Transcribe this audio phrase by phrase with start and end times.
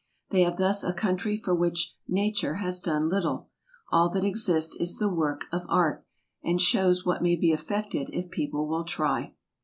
[0.31, 1.37] They have thus a country HOLLAND.
[1.43, 3.49] 81 for which nature has done little;
[3.91, 6.03] all that exists is the work of art,
[6.43, 9.35] and shews what may be effected if people will try.